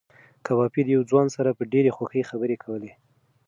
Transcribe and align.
کبابي 0.45 0.81
د 0.85 0.89
یو 0.95 1.03
ځوان 1.09 1.27
سره 1.35 1.49
په 1.57 1.63
ډېرې 1.71 1.95
خوښۍ 1.95 2.23
خبرې 2.29 2.57
کولې. 2.63 2.91